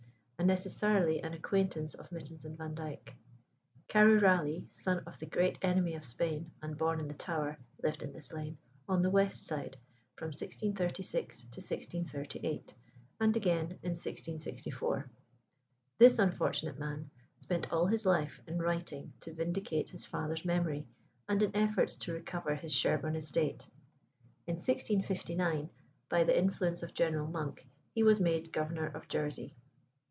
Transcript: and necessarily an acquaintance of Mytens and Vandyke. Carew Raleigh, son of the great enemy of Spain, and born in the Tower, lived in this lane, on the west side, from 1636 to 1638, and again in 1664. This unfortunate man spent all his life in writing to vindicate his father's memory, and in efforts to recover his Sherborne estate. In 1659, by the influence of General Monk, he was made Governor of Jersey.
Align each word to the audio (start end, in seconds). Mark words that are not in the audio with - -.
and 0.39 0.47
necessarily 0.47 1.21
an 1.21 1.33
acquaintance 1.35 1.93
of 1.93 2.09
Mytens 2.09 2.45
and 2.45 2.57
Vandyke. 2.57 3.15
Carew 3.87 4.17
Raleigh, 4.17 4.65
son 4.71 5.03
of 5.05 5.19
the 5.19 5.27
great 5.27 5.59
enemy 5.61 5.93
of 5.93 6.03
Spain, 6.03 6.49
and 6.63 6.75
born 6.75 6.99
in 6.99 7.07
the 7.07 7.13
Tower, 7.13 7.59
lived 7.83 8.01
in 8.01 8.11
this 8.11 8.33
lane, 8.33 8.57
on 8.89 9.03
the 9.03 9.11
west 9.11 9.45
side, 9.45 9.77
from 10.15 10.29
1636 10.29 11.41
to 11.41 11.45
1638, 11.61 12.73
and 13.19 13.37
again 13.37 13.65
in 13.83 13.91
1664. 13.91 15.11
This 15.99 16.17
unfortunate 16.17 16.79
man 16.79 17.11
spent 17.39 17.71
all 17.71 17.85
his 17.85 18.03
life 18.03 18.41
in 18.47 18.57
writing 18.57 19.13
to 19.19 19.33
vindicate 19.33 19.89
his 19.89 20.07
father's 20.07 20.43
memory, 20.43 20.87
and 21.29 21.43
in 21.43 21.55
efforts 21.55 21.95
to 21.97 22.13
recover 22.13 22.55
his 22.55 22.73
Sherborne 22.73 23.15
estate. 23.15 23.67
In 24.47 24.55
1659, 24.55 25.69
by 26.09 26.23
the 26.23 26.35
influence 26.37 26.81
of 26.81 26.95
General 26.95 27.27
Monk, 27.27 27.67
he 27.93 28.01
was 28.01 28.19
made 28.19 28.51
Governor 28.51 28.87
of 28.87 29.07
Jersey. 29.07 29.53